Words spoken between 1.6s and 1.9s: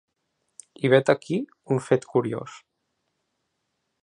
un